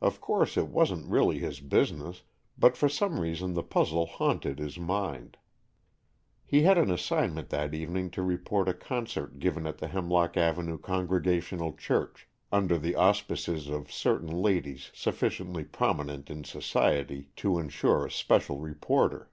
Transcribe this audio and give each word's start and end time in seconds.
Of 0.00 0.18
course 0.18 0.56
it 0.56 0.68
wasn't 0.68 1.10
really 1.10 1.38
his 1.38 1.60
business, 1.60 2.22
but 2.56 2.74
for 2.74 2.88
some 2.88 3.20
reason 3.20 3.52
the 3.52 3.62
puzzle 3.62 4.06
haunted 4.06 4.58
his 4.58 4.78
mind. 4.78 5.36
He 6.46 6.62
had 6.62 6.78
an 6.78 6.90
assignment 6.90 7.50
that 7.50 7.74
evening 7.74 8.08
to 8.12 8.22
report 8.22 8.66
a 8.66 8.72
concert 8.72 9.38
given 9.40 9.66
at 9.66 9.76
the 9.76 9.88
Hemlock 9.88 10.38
Avenue 10.38 10.78
Congregational 10.78 11.74
Church, 11.74 12.26
under 12.50 12.78
the 12.78 12.96
auspices 12.96 13.68
of 13.68 13.92
certain 13.92 14.30
ladies 14.40 14.90
sufficiently 14.94 15.64
prominent 15.64 16.30
in 16.30 16.44
society 16.44 17.28
to 17.36 17.58
ensure 17.58 18.06
a 18.06 18.10
special 18.10 18.58
reporter. 18.58 19.30